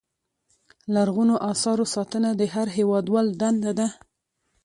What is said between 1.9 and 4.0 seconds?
ساتنه د هر هېوادوال دنده ده.